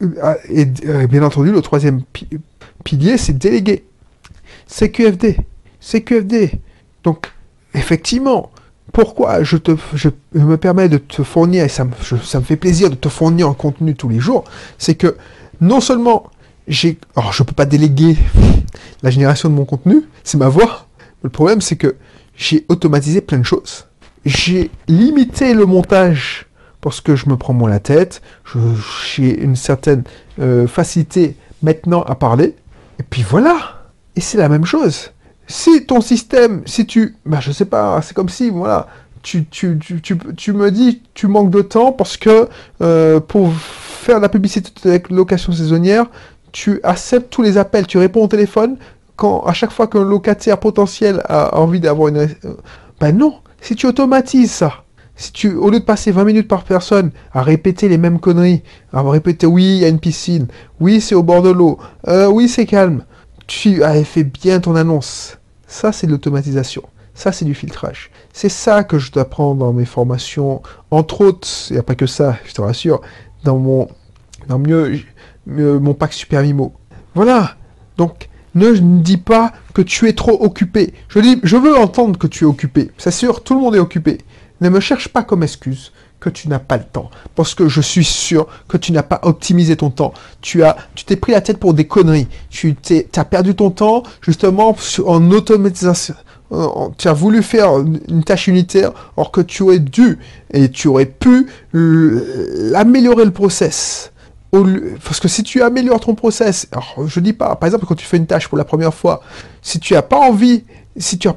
euh, 0.00 0.34
et, 0.48 0.68
euh, 0.86 1.08
bien 1.08 1.24
entendu, 1.24 1.50
le 1.50 1.60
troisième 1.60 2.02
pilier, 2.84 3.18
c'est 3.18 3.36
déléguer. 3.36 3.84
CQFD. 4.68 5.38
CQFD. 5.80 6.52
Donc, 7.02 7.32
effectivement, 7.74 8.52
pourquoi 8.92 9.42
je, 9.42 9.56
te, 9.56 9.72
je 9.94 10.08
me 10.34 10.56
permets 10.56 10.88
de 10.88 10.98
te 10.98 11.24
fournir, 11.24 11.64
et 11.64 11.68
ça 11.68 11.84
me, 11.84 11.90
ça 12.22 12.38
me 12.38 12.44
fait 12.44 12.56
plaisir 12.56 12.90
de 12.90 12.94
te 12.94 13.08
fournir 13.08 13.48
un 13.48 13.54
contenu 13.54 13.96
tous 13.96 14.08
les 14.08 14.20
jours, 14.20 14.44
c'est 14.78 14.94
que 14.94 15.16
non 15.60 15.80
seulement 15.80 16.30
Alors, 17.16 17.32
je 17.32 17.42
peux 17.42 17.54
pas 17.54 17.66
déléguer 17.66 18.16
la 19.02 19.10
génération 19.10 19.48
de 19.48 19.54
mon 19.54 19.64
contenu, 19.64 20.02
c'est 20.24 20.38
ma 20.38 20.48
voix. 20.48 20.86
Le 21.22 21.30
problème, 21.30 21.60
c'est 21.60 21.76
que 21.76 21.96
j'ai 22.36 22.64
automatisé 22.68 23.20
plein 23.20 23.38
de 23.38 23.44
choses. 23.44 23.86
J'ai 24.24 24.70
limité 24.86 25.54
le 25.54 25.64
montage 25.64 26.46
parce 26.80 27.00
que 27.00 27.16
je 27.16 27.28
me 27.28 27.36
prends 27.36 27.54
moins 27.54 27.70
la 27.70 27.80
tête. 27.80 28.22
J'ai 29.14 29.40
une 29.42 29.56
certaine 29.56 30.04
euh, 30.38 30.66
facilité 30.66 31.36
maintenant 31.62 32.02
à 32.02 32.14
parler. 32.14 32.54
Et 33.00 33.02
puis 33.02 33.24
voilà. 33.28 33.82
Et 34.14 34.20
c'est 34.20 34.38
la 34.38 34.48
même 34.48 34.64
chose. 34.64 35.10
Si 35.46 35.86
ton 35.86 36.00
système, 36.00 36.62
si 36.66 36.86
tu... 36.86 37.16
Bah, 37.24 37.38
je 37.40 37.50
sais 37.52 37.64
pas, 37.64 38.00
c'est 38.02 38.14
comme 38.14 38.28
si, 38.28 38.50
voilà, 38.50 38.88
tu, 39.22 39.46
tu, 39.46 39.78
tu, 39.78 40.00
tu, 40.36 40.52
me 40.52 40.70
dis 40.70 41.02
tu 41.14 41.26
manques 41.26 41.50
de 41.50 41.62
temps 41.62 41.92
parce 41.92 42.16
que 42.16 42.48
euh, 42.82 43.20
pour 43.20 43.52
faire 43.54 44.20
la 44.20 44.28
publicité 44.28 44.70
avec 44.88 45.10
location 45.10 45.52
saisonnière, 45.52 46.06
tu 46.58 46.80
acceptes 46.82 47.30
tous 47.30 47.42
les 47.42 47.56
appels, 47.56 47.86
tu 47.86 47.98
réponds 47.98 48.24
au 48.24 48.26
téléphone 48.26 48.78
quand 49.14 49.42
à 49.42 49.52
chaque 49.52 49.70
fois 49.70 49.86
qu'un 49.86 50.02
locataire 50.02 50.58
potentiel 50.58 51.22
a 51.26 51.56
envie 51.56 51.78
d'avoir 51.78 52.08
une 52.08 52.28
Ben 52.98 53.16
non, 53.16 53.36
si 53.60 53.76
tu 53.76 53.86
automatises 53.86 54.50
ça, 54.50 54.82
si 55.14 55.30
tu, 55.30 55.54
au 55.54 55.70
lieu 55.70 55.78
de 55.78 55.84
passer 55.84 56.10
20 56.10 56.24
minutes 56.24 56.48
par 56.48 56.64
personne 56.64 57.12
à 57.32 57.42
répéter 57.42 57.88
les 57.88 57.96
mêmes 57.96 58.18
conneries, 58.18 58.64
à 58.92 59.02
répéter 59.02 59.46
oui, 59.46 59.62
il 59.62 59.78
y 59.78 59.84
a 59.84 59.88
une 59.88 60.00
piscine, 60.00 60.48
oui, 60.80 61.00
c'est 61.00 61.14
au 61.14 61.22
bord 61.22 61.42
de 61.42 61.50
l'eau, 61.50 61.78
euh, 62.08 62.26
oui, 62.26 62.48
c'est 62.48 62.66
calme, 62.66 63.04
tu 63.46 63.84
as 63.84 64.02
fait 64.02 64.24
bien 64.24 64.58
ton 64.58 64.74
annonce. 64.74 65.38
Ça, 65.68 65.92
c'est 65.92 66.08
de 66.08 66.12
l'automatisation. 66.12 66.82
Ça, 67.14 67.30
c'est 67.30 67.44
du 67.44 67.54
filtrage. 67.54 68.10
C'est 68.32 68.48
ça 68.48 68.82
que 68.82 68.98
je 68.98 69.12
t'apprends 69.12 69.54
dans 69.54 69.72
mes 69.72 69.84
formations. 69.84 70.62
Entre 70.90 71.20
autres, 71.20 71.48
il 71.70 71.74
n'y 71.74 71.78
a 71.78 71.84
pas 71.84 71.94
que 71.94 72.06
ça, 72.06 72.36
je 72.44 72.52
te 72.52 72.60
rassure, 72.60 73.00
dans 73.44 73.58
mon, 73.58 73.88
dans 74.48 74.58
mieux, 74.58 75.00
mon 75.48 75.94
pack 75.94 76.12
Super 76.12 76.42
Mimo. 76.42 76.72
Voilà. 77.14 77.56
Donc, 77.96 78.28
ne 78.54 78.72
dis 78.72 79.16
pas 79.16 79.52
que 79.74 79.82
tu 79.82 80.08
es 80.08 80.12
trop 80.12 80.42
occupé. 80.44 80.94
Je 81.08 81.18
dis, 81.20 81.40
je 81.42 81.56
veux 81.56 81.76
entendre 81.76 82.18
que 82.18 82.26
tu 82.26 82.44
es 82.44 82.46
occupé. 82.46 82.90
C'est 82.98 83.10
sûr, 83.10 83.42
tout 83.42 83.54
le 83.54 83.60
monde 83.60 83.76
est 83.76 83.80
occupé. 83.80 84.18
Ne 84.60 84.68
me 84.68 84.80
cherche 84.80 85.08
pas 85.08 85.22
comme 85.22 85.42
excuse 85.42 85.92
que 86.20 86.30
tu 86.30 86.48
n'as 86.48 86.58
pas 86.58 86.76
le 86.76 86.84
temps. 86.84 87.10
Parce 87.36 87.54
que 87.54 87.68
je 87.68 87.80
suis 87.80 88.04
sûr 88.04 88.48
que 88.66 88.76
tu 88.76 88.90
n'as 88.92 89.04
pas 89.04 89.20
optimisé 89.22 89.76
ton 89.76 89.90
temps. 89.90 90.12
Tu 90.40 90.64
as, 90.64 90.76
tu 90.94 91.04
t'es 91.04 91.16
pris 91.16 91.32
la 91.32 91.40
tête 91.40 91.58
pour 91.58 91.74
des 91.74 91.86
conneries. 91.86 92.26
Tu 92.50 92.74
t'es, 92.74 93.08
as 93.16 93.24
perdu 93.24 93.54
ton 93.54 93.70
temps 93.70 94.02
justement 94.20 94.76
en 95.06 95.30
automatisation. 95.30 96.14
Tu 96.96 97.08
as 97.08 97.12
voulu 97.12 97.42
faire 97.42 97.78
une 97.78 98.24
tâche 98.24 98.48
unitaire, 98.48 98.92
or 99.16 99.30
que 99.30 99.42
tu 99.42 99.62
aurais 99.62 99.78
dû 99.78 100.18
et 100.50 100.70
tu 100.70 100.88
aurais 100.88 101.06
pu 101.06 101.46
améliorer 102.74 103.26
le 103.26 103.30
process. 103.30 104.10
Parce 104.50 105.20
que 105.20 105.28
si 105.28 105.42
tu 105.42 105.62
améliores 105.62 106.00
ton 106.00 106.14
process, 106.14 106.68
alors 106.72 107.06
je 107.06 107.20
dis 107.20 107.34
pas, 107.34 107.54
par 107.56 107.66
exemple 107.66 107.84
quand 107.86 107.94
tu 107.94 108.06
fais 108.06 108.16
une 108.16 108.26
tâche 108.26 108.48
pour 108.48 108.56
la 108.56 108.64
première 108.64 108.94
fois, 108.94 109.20
si 109.60 109.78
tu 109.78 109.92
n'as 109.92 110.02
pas 110.02 110.18
envie, 110.18 110.64
si 110.96 111.18
tu, 111.18 111.28
as, 111.28 111.36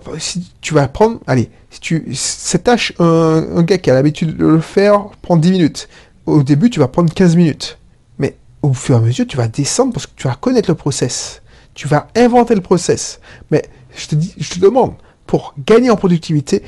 vas 0.71 0.87
prendre, 0.87 1.19
allez, 1.27 1.49
si 1.69 1.79
tu, 1.79 2.05
cette 2.13 2.63
tâche, 2.63 2.93
un, 2.99 3.63
gars 3.63 3.77
qui 3.77 3.89
a 3.91 3.93
l'habitude 3.93 4.37
de 4.37 4.45
le 4.45 4.61
faire 4.61 5.09
prend 5.21 5.37
10 5.37 5.51
minutes. 5.51 5.89
Au 6.25 6.43
début, 6.43 6.69
tu 6.69 6.79
vas 6.79 6.87
prendre 6.87 7.13
15 7.13 7.35
minutes. 7.35 7.77
Mais 8.17 8.37
au 8.61 8.73
fur 8.73 8.95
et 8.95 8.97
à 8.97 9.01
mesure, 9.01 9.27
tu 9.27 9.37
vas 9.37 9.47
descendre 9.47 9.93
parce 9.93 10.07
que 10.07 10.13
tu 10.15 10.27
vas 10.27 10.35
connaître 10.35 10.69
le 10.69 10.75
process. 10.75 11.41
Tu 11.73 11.87
vas 11.87 12.07
inventer 12.15 12.55
le 12.55 12.61
process. 12.61 13.19
Mais 13.51 13.63
je 13.95 14.07
te, 14.07 14.15
dis, 14.15 14.33
je 14.37 14.49
te 14.51 14.59
demande, 14.59 14.93
pour 15.27 15.53
gagner 15.65 15.89
en 15.89 15.95
productivité, 15.95 16.63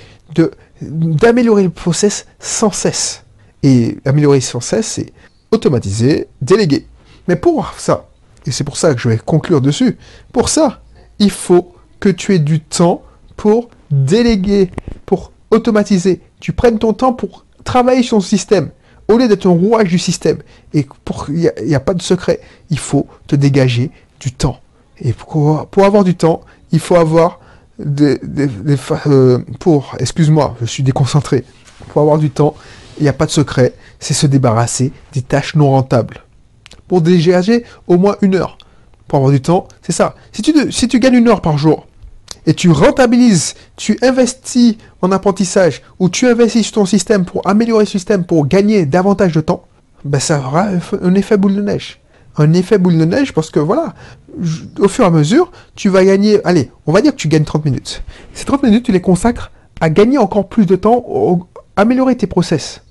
d'améliorer 0.82 1.64
le 1.64 1.70
process 1.70 2.26
sans 2.40 2.72
cesse. 2.72 3.24
Et 3.64 3.98
améliorer 4.06 4.42
sans 4.42 4.60
cesse, 4.60 4.88
c'est 4.88 5.14
automatiser, 5.54 6.28
déléguer. 6.42 6.88
Mais 7.28 7.36
pour 7.36 7.74
ça, 7.78 8.08
et 8.46 8.52
c'est 8.52 8.64
pour 8.64 8.78
ça 8.78 8.94
que 8.94 9.00
je 9.00 9.08
vais 9.08 9.18
conclure 9.18 9.62
dessus, 9.62 9.98
pour 10.34 10.50
ça, 10.50 10.82
il 11.20 11.32
faut 11.32 11.74
que 12.00 12.10
tu 12.10 12.36
aies 12.36 12.40
du 12.40 12.60
temps 12.60 13.04
pour 13.38 13.70
déléguer, 13.92 14.72
pour 15.06 15.32
automatiser. 15.52 16.22
Tu 16.40 16.52
prennes 16.52 16.80
ton 16.80 16.94
temps 16.94 17.14
pour 17.14 17.46
travailler 17.64 18.04
sur 18.04 18.18
ton 18.18 18.22
système, 18.22 18.72
au 19.08 19.18
lieu 19.18 19.28
d'être 19.28 19.46
un 19.46 19.52
rouage 19.52 19.90
du 19.90 20.00
système. 20.00 20.40
Et 20.74 20.86
pour 21.06 21.28
il 21.30 21.52
n'y 21.66 21.76
a, 21.76 21.80
pas 21.80 21.94
de 21.94 22.02
secret, 22.02 22.42
il 22.70 22.80
faut 22.80 23.08
te 23.28 23.36
dégager 23.36 23.92
du 24.20 24.32
temps. 24.32 24.60
Et 25.00 25.14
pour, 25.14 25.68
pour 25.68 25.86
avoir 25.86 26.04
du 26.04 26.16
temps, 26.16 26.42
il 26.72 26.80
faut 26.80 26.96
avoir 26.96 27.40
des, 27.80 28.20
euh, 29.08 29.40
pour, 29.60 29.96
excuse-moi, 30.00 30.56
je 30.62 30.66
suis 30.66 30.84
déconcentré. 30.84 31.44
Pour 31.90 32.02
avoir 32.02 32.18
du 32.18 32.30
temps, 32.30 32.56
il 32.98 33.04
n'y 33.04 33.10
a 33.10 33.14
pas 33.14 33.26
de 33.26 33.32
secret, 33.32 33.74
c'est 34.04 34.14
se 34.14 34.28
débarrasser 34.28 34.92
des 35.14 35.22
tâches 35.22 35.56
non 35.56 35.72
rentables. 35.72 36.24
Pour 36.88 37.02
dégager 37.02 37.64
au 37.88 37.98
moins 37.98 38.18
une 38.22 38.36
heure. 38.36 38.58
Pour 39.08 39.18
avoir 39.18 39.32
du 39.32 39.42
temps, 39.42 39.68
c'est 39.82 39.94
ça. 39.94 40.16
Si 40.34 40.42
tu, 40.42 41.00
gagnes 41.00 41.16
une 41.16 41.30
heure 41.30 41.42
par 41.42 41.58
jour, 41.58 41.88
et 42.46 42.54
tu 42.54 42.70
rentabilises, 42.70 43.56
tu 43.78 43.98
investis 44.02 44.76
en 45.02 45.12
apprentissage 45.14 45.82
ou 46.00 46.10
tu 46.10 46.28
investis 46.28 46.64
sur 46.64 46.74
ton 46.74 46.86
système 46.86 47.24
pour 47.24 47.48
améliorer 47.48 47.86
le 47.86 47.90
système, 47.90 48.26
pour 48.26 48.48
gagner 48.48 48.86
davantage 48.86 49.32
de 49.32 49.40
temps, 49.40 49.64
ben 50.04 50.20
ça 50.20 50.40
aura 50.40 50.68
un 51.02 51.16
effet 51.16 51.38
boule 51.38 51.56
de 51.56 51.62
neige. 51.62 52.02
Un 52.38 52.52
effet 52.52 52.78
boule 52.78 52.98
de 52.98 53.06
neige 53.06 53.34
parce 53.34 53.50
que 53.50 53.60
voilà, 53.60 53.94
au 54.80 54.90
fur 54.90 55.06
et 55.06 55.08
à 55.08 55.12
mesure, 55.12 55.52
tu 55.76 55.88
vas 55.88 56.04
gagner, 56.04 56.42
allez, 56.44 56.72
on 56.86 56.92
va 56.92 57.02
dire 57.02 57.12
que 57.12 57.18
tu 57.18 57.30
gagnes 57.30 57.46
30 57.46 57.64
minutes. 57.64 58.04
Ces 58.34 58.44
30 58.44 58.64
minutes, 58.64 58.86
tu 58.86 58.92
les 58.92 59.02
consacres 59.02 59.52
à 59.80 59.90
gagner 59.90 60.18
encore 60.18 60.50
plus 60.50 60.66
de 60.66 60.76
temps, 60.76 61.48
à 61.78 61.82
améliorer 61.82 62.18
tes 62.18 62.28
process. 62.28 62.83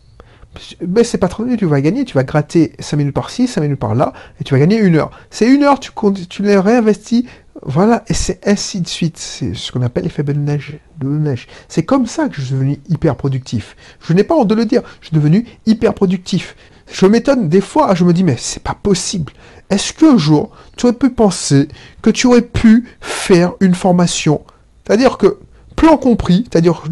Mais 0.86 1.02
c'est 1.04 1.18
pas 1.18 1.28
30 1.28 1.46
minutes, 1.46 1.60
tu 1.60 1.66
vas 1.66 1.80
gagner, 1.80 2.04
tu 2.04 2.14
vas 2.14 2.24
gratter 2.24 2.72
5 2.78 2.96
minutes 2.96 3.14
par-ci, 3.14 3.46
5 3.46 3.62
minutes 3.62 3.78
par-là, 3.78 4.12
et 4.40 4.44
tu 4.44 4.52
vas 4.52 4.60
gagner 4.60 4.78
une 4.78 4.96
heure. 4.96 5.10
C'est 5.30 5.46
une 5.46 5.62
heure, 5.62 5.80
tu, 5.80 5.90
tu 6.28 6.42
les 6.42 6.58
réinvestis 6.58 7.26
voilà, 7.64 8.02
et 8.08 8.14
c'est 8.14 8.40
ainsi 8.46 8.80
de 8.80 8.88
suite. 8.88 9.18
C'est 9.18 9.54
ce 9.54 9.70
qu'on 9.70 9.82
appelle 9.82 10.04
l'effet 10.04 10.24
de 10.24 10.32
neige. 10.32 10.78
De 10.98 11.06
neige. 11.06 11.46
C'est 11.68 11.84
comme 11.84 12.06
ça 12.06 12.28
que 12.28 12.36
je 12.36 12.42
suis 12.42 12.54
devenu 12.54 12.78
hyper 12.88 13.14
productif. 13.14 13.76
Je 14.00 14.12
n'ai 14.12 14.24
pas 14.24 14.34
honte 14.34 14.48
de 14.48 14.54
le 14.54 14.64
dire. 14.64 14.82
Je 15.00 15.08
suis 15.08 15.16
devenu 15.16 15.46
hyper 15.66 15.94
productif. 15.94 16.56
Je 16.90 17.06
m'étonne 17.06 17.48
des 17.48 17.60
fois, 17.60 17.94
je 17.94 18.04
me 18.04 18.12
dis, 18.12 18.24
mais 18.24 18.36
c'est 18.38 18.62
pas 18.62 18.76
possible. 18.80 19.32
Est-ce 19.70 19.92
qu'un 19.92 20.18
jour, 20.18 20.50
tu 20.76 20.86
aurais 20.86 20.94
pu 20.94 21.10
penser 21.10 21.68
que 22.02 22.10
tu 22.10 22.26
aurais 22.26 22.42
pu 22.42 22.84
faire 23.00 23.52
une 23.60 23.74
formation? 23.74 24.42
C'est-à-dire 24.84 25.16
que, 25.16 25.38
plan 25.76 25.96
compris, 25.96 26.44
c'est-à-dire, 26.50 26.82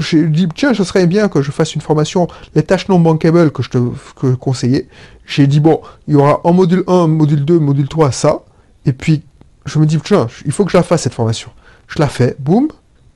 j'ai 0.00 0.26
dit, 0.26 0.48
tiens, 0.54 0.74
ce 0.74 0.84
serait 0.84 1.06
bien 1.06 1.28
que 1.28 1.42
je 1.42 1.50
fasse 1.50 1.74
une 1.74 1.80
formation, 1.80 2.28
les 2.54 2.62
tâches 2.62 2.88
non 2.88 2.98
bankables 2.98 3.50
que 3.50 3.62
je 3.62 3.70
te 3.70 3.78
que 4.16 4.34
conseillais. 4.34 4.88
J'ai 5.26 5.46
dit, 5.46 5.60
bon, 5.60 5.80
il 6.08 6.14
y 6.14 6.16
aura 6.16 6.40
en 6.44 6.52
module 6.52 6.84
1, 6.86 7.06
module 7.06 7.44
2, 7.44 7.58
module 7.58 7.88
3, 7.88 8.10
ça. 8.12 8.42
Et 8.86 8.92
puis, 8.92 9.22
je 9.66 9.78
me 9.78 9.86
dis, 9.86 9.98
tiens, 9.98 10.26
il 10.44 10.52
faut 10.52 10.64
que 10.64 10.72
je 10.72 10.76
la 10.76 10.82
fasse 10.82 11.02
cette 11.02 11.14
formation. 11.14 11.50
Je 11.86 11.98
la 11.98 12.08
fais, 12.08 12.36
boum, 12.38 12.68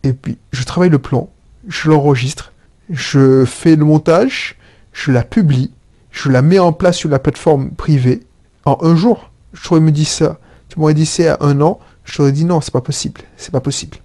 et 0.02 0.12
puis 0.12 0.38
je 0.52 0.62
travaille 0.64 0.90
le 0.90 0.98
plan, 0.98 1.30
je 1.68 1.88
l'enregistre, 1.88 2.52
je 2.90 3.44
fais 3.44 3.76
le 3.76 3.84
montage, 3.84 4.56
je 4.92 5.10
la 5.10 5.22
publie, 5.22 5.72
je 6.10 6.30
la 6.30 6.42
mets 6.42 6.58
en 6.58 6.72
place 6.72 6.96
sur 6.96 7.08
la 7.08 7.18
plateforme 7.18 7.70
privée. 7.70 8.20
En 8.64 8.78
un 8.82 8.94
jour, 8.96 9.30
je 9.52 9.66
t'aurais 9.66 9.80
me 9.80 9.92
dit 9.92 10.04
ça. 10.04 10.38
Tu 10.68 10.78
m'aurais 10.78 10.94
dit 10.94 11.06
ça 11.06 11.34
à 11.34 11.44
un 11.44 11.60
an, 11.60 11.78
je 12.04 12.16
t'aurais 12.16 12.32
dit 12.32 12.44
non, 12.44 12.60
c'est 12.60 12.72
pas 12.72 12.80
possible, 12.80 13.22
c'est 13.36 13.50
pas 13.50 13.60
possible. 13.60 13.98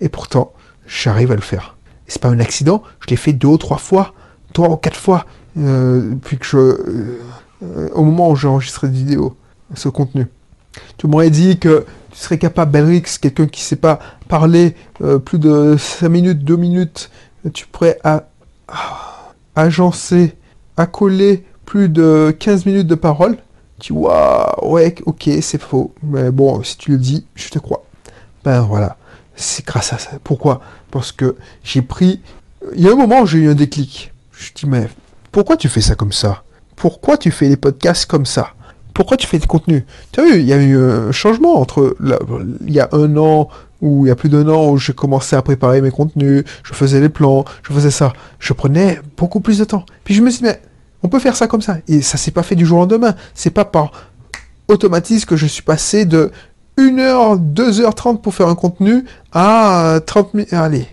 Et 0.00 0.08
pourtant, 0.08 0.52
j'arrive 0.86 1.32
à 1.32 1.36
le 1.36 1.40
faire. 1.40 1.76
C'est 2.12 2.20
pas 2.20 2.28
un 2.28 2.40
accident, 2.40 2.82
je 3.00 3.06
l'ai 3.08 3.16
fait 3.16 3.32
deux 3.32 3.48
ou 3.48 3.56
trois 3.56 3.78
fois, 3.78 4.12
trois 4.52 4.68
ou 4.68 4.76
quatre 4.76 4.98
fois, 4.98 5.24
euh, 5.56 6.10
depuis 6.10 6.36
que 6.36 6.44
je, 6.44 6.58
euh, 6.58 7.88
au 7.94 8.04
moment 8.04 8.28
où 8.28 8.36
j'ai 8.36 8.48
enregistré 8.48 8.88
des 8.88 8.98
vidéos, 8.98 9.34
ce 9.72 9.88
contenu. 9.88 10.26
Tu 10.98 11.06
m'aurais 11.06 11.30
dit 11.30 11.58
que 11.58 11.86
tu 12.10 12.18
serais 12.18 12.36
capable, 12.36 12.70
Belrix, 12.70 13.16
quelqu'un 13.18 13.46
qui 13.46 13.62
ne 13.62 13.64
sait 13.64 13.76
pas 13.76 13.98
parler 14.28 14.74
euh, 15.00 15.18
plus 15.18 15.38
de 15.38 15.76
5 15.78 16.06
minutes, 16.10 16.44
2 16.44 16.56
minutes, 16.56 17.10
tu 17.54 17.66
pourrais 17.66 17.98
à, 18.04 18.28
agencer, 19.56 20.34
accoler 20.76 21.46
plus 21.64 21.88
de 21.88 22.36
15 22.38 22.66
minutes 22.66 22.88
de 22.88 22.94
parole. 22.94 23.38
Tu 23.80 23.94
vois, 23.94 24.62
ouais, 24.66 24.94
ok, 25.06 25.30
c'est 25.40 25.62
faux. 25.62 25.94
Mais 26.02 26.30
bon, 26.30 26.62
si 26.62 26.76
tu 26.76 26.90
le 26.90 26.98
dis, 26.98 27.24
je 27.36 27.48
te 27.48 27.58
crois. 27.58 27.86
Ben 28.44 28.60
voilà, 28.60 28.98
c'est 29.36 29.64
grâce 29.66 29.92
à 29.92 29.98
ça. 29.98 30.10
Pourquoi? 30.22 30.60
Parce 30.90 31.12
que 31.12 31.36
j'ai 31.62 31.82
pris... 31.82 32.20
Il 32.74 32.80
y 32.80 32.88
a 32.88 32.92
un 32.92 32.96
moment 32.96 33.22
où 33.22 33.26
j'ai 33.26 33.38
eu 33.38 33.50
un 33.50 33.54
déclic. 33.54 34.12
Je 34.32 34.50
dis, 34.54 34.66
mais 34.66 34.88
pourquoi 35.30 35.56
tu 35.56 35.68
fais 35.68 35.80
ça 35.80 35.94
comme 35.94 36.12
ça? 36.12 36.44
Pourquoi 36.76 37.16
tu 37.16 37.30
fais 37.30 37.48
les 37.48 37.56
podcasts 37.56 38.06
comme 38.06 38.26
ça? 38.26 38.54
Pourquoi 38.94 39.16
tu 39.16 39.26
fais 39.26 39.38
des 39.38 39.46
contenus? 39.46 39.84
Tu 40.12 40.20
as 40.20 40.24
vu, 40.24 40.40
il 40.40 40.46
y 40.46 40.52
a 40.52 40.56
eu 40.56 40.76
un 40.76 41.12
changement 41.12 41.58
entre 41.58 41.96
il 42.66 42.72
y 42.72 42.80
a 42.80 42.88
un 42.92 43.16
an 43.16 43.48
ou 43.80 44.06
il 44.06 44.08
y 44.08 44.12
a 44.12 44.16
plus 44.16 44.28
d'un 44.28 44.48
an 44.48 44.70
où 44.70 44.78
j'ai 44.78 44.92
commencé 44.92 45.34
à 45.34 45.42
préparer 45.42 45.80
mes 45.80 45.90
contenus, 45.90 46.44
je 46.62 46.74
faisais 46.74 47.00
les 47.00 47.08
plans, 47.08 47.44
je 47.62 47.72
faisais 47.72 47.90
ça. 47.90 48.12
Je 48.38 48.52
prenais 48.52 49.00
beaucoup 49.16 49.40
plus 49.40 49.58
de 49.58 49.64
temps. 49.64 49.84
Puis 50.04 50.14
je 50.14 50.22
me 50.22 50.30
suis 50.30 50.38
dit, 50.38 50.44
mais 50.44 50.60
on 51.02 51.08
peut 51.08 51.18
faire 51.18 51.34
ça 51.34 51.48
comme 51.48 51.62
ça. 51.62 51.78
Et 51.88 52.02
ça 52.02 52.16
s'est 52.16 52.30
pas 52.30 52.42
fait 52.42 52.54
du 52.54 52.66
jour 52.66 52.78
au 52.78 52.80
lendemain. 52.82 53.14
C'est 53.34 53.50
pas 53.50 53.64
par 53.64 53.92
automatisme 54.68 55.26
que 55.26 55.36
je 55.36 55.46
suis 55.46 55.62
passé 55.62 56.04
de 56.04 56.30
1h, 56.78 57.52
2h30 57.54 58.20
pour 58.20 58.34
faire 58.34 58.48
un 58.48 58.54
contenu 58.54 59.04
à 59.32 60.00
30 60.06 60.34
minutes. 60.34 60.52
Allez, 60.52 60.86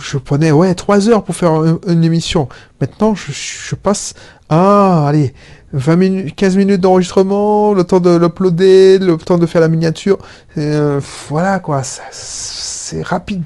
je 0.00 0.18
prenais 0.18 0.50
ouais 0.50 0.74
3 0.74 1.08
heures 1.08 1.24
pour 1.24 1.34
faire 1.34 1.78
une, 1.86 2.04
émission. 2.04 2.48
Maintenant, 2.80 3.14
je, 3.14 3.32
je 3.32 3.74
passe 3.74 4.14
à, 4.48 5.08
allez, 5.08 5.34
20 5.72 5.96
minutes, 5.96 6.34
15 6.34 6.56
minutes 6.56 6.80
d'enregistrement, 6.80 7.74
le 7.74 7.84
temps 7.84 8.00
de 8.00 8.16
l'uploader, 8.16 8.98
le 8.98 9.16
temps 9.16 9.38
de 9.38 9.46
faire 9.46 9.60
la 9.60 9.68
miniature. 9.68 10.18
Euh, 10.56 11.00
voilà 11.28 11.58
quoi, 11.58 11.82
c'est 11.82 13.02
rapide. 13.02 13.44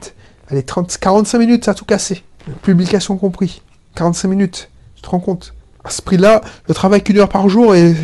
Allez, 0.48 0.62
30, 0.62 0.98
45 0.98 1.38
minutes, 1.38 1.64
ça 1.64 1.72
a 1.72 1.74
tout 1.74 1.84
cassé. 1.84 2.22
Publication 2.62 3.16
compris. 3.16 3.62
45 3.96 4.28
minutes, 4.28 4.70
tu 4.96 5.02
te 5.02 5.10
rends 5.10 5.20
compte 5.20 5.54
À 5.84 5.90
ce 5.90 6.00
prix-là, 6.02 6.40
je 6.68 6.72
travaille 6.72 7.02
qu'une 7.02 7.18
heure 7.18 7.28
par 7.28 7.48
jour 7.48 7.74
et 7.74 7.94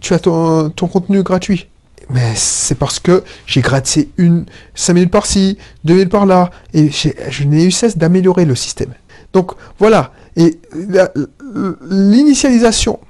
tu 0.00 0.14
as 0.14 0.18
ton, 0.18 0.70
contenu 0.70 1.22
gratuit. 1.22 1.68
Mais 2.10 2.34
c'est 2.36 2.76
parce 2.76 3.00
que 3.00 3.24
j'ai 3.46 3.60
gratté 3.60 4.10
une 4.16 4.46
5 4.74 4.94
minutes 4.94 5.10
par-ci, 5.10 5.58
2 5.84 5.94
minutes 5.94 6.10
par-là, 6.10 6.50
et 6.72 6.90
je 6.90 7.44
n'ai 7.44 7.64
eu 7.64 7.70
cesse 7.70 7.98
d'améliorer 7.98 8.44
le 8.44 8.54
système. 8.54 8.94
Donc 9.32 9.52
voilà, 9.78 10.12
et 10.36 10.60
l'initialisation 11.90 13.00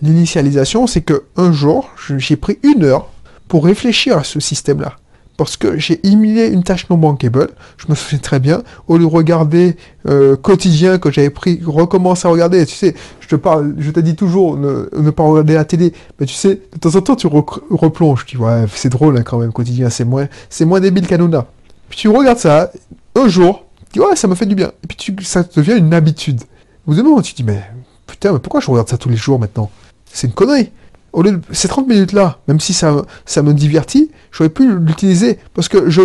L'initialisation, 0.00 0.86
c'est 0.86 1.00
que 1.00 1.24
un 1.36 1.50
jour, 1.50 1.90
j'ai 2.18 2.36
pris 2.36 2.58
une 2.62 2.84
heure 2.84 3.10
pour 3.48 3.64
réfléchir 3.64 4.16
à 4.16 4.24
ce 4.24 4.38
système-là. 4.38 4.96
Parce 5.38 5.56
que 5.56 5.78
j'ai 5.78 6.04
éliminé 6.04 6.48
une 6.48 6.64
tâche 6.64 6.90
non 6.90 6.98
bankable. 6.98 7.48
Je 7.76 7.86
me 7.88 7.94
souviens 7.94 8.18
très 8.18 8.40
bien. 8.40 8.64
Au 8.88 8.96
lieu 8.96 9.04
de 9.04 9.08
regarder 9.08 9.76
euh, 10.08 10.34
quotidien 10.34 10.98
que 10.98 11.12
j'avais 11.12 11.30
pris, 11.30 11.60
recommence 11.64 12.24
à 12.24 12.28
regarder. 12.28 12.66
Tu 12.66 12.74
sais, 12.74 12.94
je 13.20 13.28
te 13.28 13.36
parle, 13.36 13.76
je 13.78 13.90
t'ai 13.92 14.02
dit 14.02 14.16
toujours 14.16 14.56
ne, 14.56 15.10
pas 15.10 15.22
regarder 15.22 15.54
la 15.54 15.64
télé. 15.64 15.92
Mais 16.18 16.26
tu 16.26 16.34
sais, 16.34 16.60
de 16.72 16.78
temps 16.80 16.94
en 16.96 17.00
temps, 17.00 17.14
tu 17.14 17.28
replonges. 17.28 18.26
Tu 18.26 18.36
vois, 18.36 18.66
c'est 18.74 18.88
drôle 18.88 19.16
hein, 19.16 19.22
quand 19.22 19.38
même, 19.38 19.52
quotidien. 19.52 19.90
C'est 19.90 20.04
moins, 20.04 20.26
c'est 20.50 20.64
moins 20.64 20.80
débile 20.80 21.06
qu'Anouna. 21.06 21.46
Puis 21.88 22.00
tu 22.00 22.08
regardes 22.08 22.38
ça, 22.38 22.72
un 23.14 23.28
jour, 23.28 23.64
tu 23.92 24.00
dis, 24.00 24.04
ouais, 24.04 24.16
ça 24.16 24.26
me 24.26 24.34
fait 24.34 24.44
du 24.44 24.56
bien. 24.56 24.72
Et 24.82 24.86
puis 24.88 24.96
tu, 24.96 25.14
ça 25.22 25.44
devient 25.54 25.78
une 25.78 25.94
habitude. 25.94 26.42
Au 26.84 26.90
bout 26.90 26.96
d'un 26.96 27.04
moment, 27.04 27.22
tu 27.22 27.34
dis, 27.34 27.44
mais 27.44 27.62
putain, 28.08 28.32
mais 28.32 28.40
pourquoi 28.40 28.58
je 28.58 28.68
regarde 28.68 28.88
ça 28.88 28.98
tous 28.98 29.08
les 29.08 29.16
jours 29.16 29.38
maintenant? 29.38 29.70
C'est 30.12 30.26
une 30.26 30.32
connerie 30.32 30.72
au 31.12 31.22
lieu 31.22 31.32
de 31.32 31.40
ces 31.52 31.68
30 31.68 31.88
minutes-là, 31.88 32.38
même 32.48 32.60
si 32.60 32.72
ça, 32.72 32.92
me 33.42 33.52
divertit, 33.52 34.10
j'aurais 34.30 34.50
pu 34.50 34.78
l'utiliser. 34.78 35.38
Parce 35.54 35.68
que 35.68 35.88
je, 35.88 36.02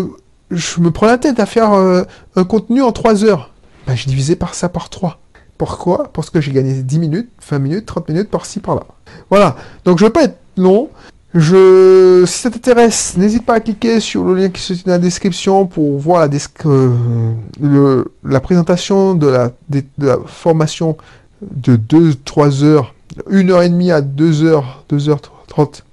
me 0.79 0.91
prends 0.91 1.07
la 1.07 1.17
tête 1.17 1.39
à 1.39 1.45
faire 1.45 1.74
euh, 1.74 2.03
un 2.36 2.43
contenu 2.43 2.81
en 2.81 2.91
3 2.91 3.25
heures. 3.25 3.51
Ben, 3.88 3.95
je 3.95 4.05
divisais 4.07 4.36
par 4.36 4.55
ça 4.55 4.69
par 4.69 4.89
3. 4.89 5.19
Pourquoi? 5.57 6.10
Parce 6.13 6.29
que 6.29 6.41
j'ai 6.41 6.51
gagné 6.51 6.74
10 6.74 7.00
minutes, 7.00 7.29
20 7.50 7.60
minutes, 7.60 7.86
30 7.86 8.10
minutes 8.10 8.29
par-ci, 8.29 8.60
par-là. 8.60 8.83
Voilà. 9.29 9.55
Donc 9.86 10.00
je 10.00 10.03
ne 10.03 10.10
vais 10.10 10.13
pas 10.13 10.24
être 10.24 10.38
long. 10.57 10.89
Si 11.36 12.27
ça 12.27 12.51
t'intéresse, 12.51 13.17
n'hésite 13.17 13.45
pas 13.45 13.55
à 13.55 13.60
cliquer 13.60 14.00
sur 14.00 14.24
le 14.24 14.36
lien 14.36 14.50
qui 14.50 14.62
se 14.62 14.74
trouve 14.74 14.86
dans 14.86 14.91
la 14.91 15.00
description 15.00 15.65
pour 15.65 15.98
voir 15.98 16.27
la, 16.27 16.38
euh, 16.65 18.03
la 18.24 18.39
présentation 18.39 19.15
de 19.15 19.27
la 19.27 20.17
formation 20.27 20.95
de 21.41 21.75
2-3 21.75 22.63
heures 22.63 22.93
une 23.29 23.51
heure 23.51 23.62
et 23.62 23.70
demie 23.70 23.91
à 23.91 24.01
deux 24.01 24.43
heures, 24.43 24.84
deux 24.89 25.10
heures 25.10 25.22
trente 25.48 25.84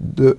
de 0.00 0.38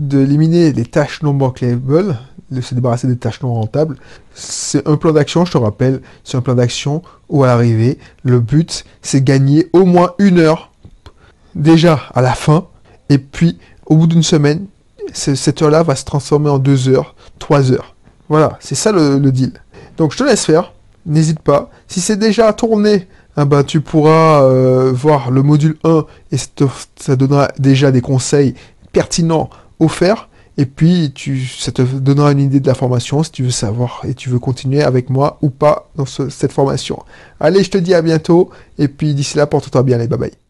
d'éliminer 0.00 0.72
les 0.72 0.84
tâches 0.84 1.22
non 1.22 1.34
bankable, 1.34 2.16
de 2.52 2.60
se 2.60 2.74
débarrasser 2.74 3.08
des 3.08 3.16
tâches 3.16 3.42
non 3.42 3.52
rentables. 3.52 3.96
C'est 4.32 4.86
un 4.86 4.96
plan 4.96 5.12
d'action, 5.12 5.44
je 5.44 5.50
te 5.50 5.58
rappelle, 5.58 6.02
c'est 6.22 6.36
un 6.36 6.40
plan 6.40 6.54
d'action 6.54 7.02
où 7.28 7.42
à 7.42 7.48
l'arrivée, 7.48 7.98
le 8.22 8.38
but, 8.38 8.84
c'est 9.02 9.24
gagner 9.24 9.68
au 9.72 9.84
moins 9.84 10.12
une 10.18 10.38
heure 10.38 10.70
déjà 11.56 12.00
à 12.14 12.22
la 12.22 12.34
fin, 12.34 12.66
et 13.08 13.18
puis 13.18 13.58
au 13.86 13.96
bout 13.96 14.06
d'une 14.06 14.22
semaine, 14.22 14.66
cette 15.12 15.62
heure-là 15.62 15.82
va 15.82 15.96
se 15.96 16.04
transformer 16.04 16.50
en 16.50 16.58
deux 16.58 16.88
heures, 16.88 17.16
trois 17.40 17.72
heures. 17.72 17.96
Voilà, 18.28 18.56
c'est 18.60 18.76
ça 18.76 18.92
le, 18.92 19.18
le 19.18 19.32
deal. 19.32 19.52
Donc 19.96 20.12
je 20.12 20.18
te 20.18 20.22
laisse 20.22 20.44
faire, 20.44 20.74
n'hésite 21.06 21.40
pas. 21.40 21.70
Si 21.88 22.00
c'est 22.00 22.16
déjà 22.16 22.52
tourné 22.52 23.08
ah 23.40 23.44
bah, 23.44 23.62
tu 23.62 23.80
pourras 23.80 24.42
euh, 24.42 24.90
voir 24.92 25.30
le 25.30 25.44
module 25.44 25.76
1 25.84 26.04
et 26.32 26.36
ça 26.96 27.14
donnera 27.14 27.52
déjà 27.60 27.92
des 27.92 28.00
conseils 28.00 28.54
pertinents 28.90 29.48
offerts. 29.78 30.28
Et 30.56 30.66
puis, 30.66 31.12
tu, 31.14 31.46
ça 31.46 31.70
te 31.70 31.82
donnera 31.82 32.32
une 32.32 32.40
idée 32.40 32.58
de 32.58 32.66
la 32.66 32.74
formation 32.74 33.22
si 33.22 33.30
tu 33.30 33.44
veux 33.44 33.52
savoir 33.52 34.00
et 34.08 34.14
tu 34.14 34.28
veux 34.28 34.40
continuer 34.40 34.82
avec 34.82 35.08
moi 35.08 35.38
ou 35.40 35.50
pas 35.50 35.88
dans 35.94 36.04
cette 36.04 36.50
formation. 36.50 37.04
Allez, 37.38 37.62
je 37.62 37.70
te 37.70 37.78
dis 37.78 37.94
à 37.94 38.02
bientôt. 38.02 38.50
Et 38.76 38.88
puis, 38.88 39.14
d'ici 39.14 39.36
là, 39.36 39.46
porte-toi 39.46 39.84
bien. 39.84 40.00
Allez, 40.00 40.08
bye 40.08 40.18
bye. 40.18 40.47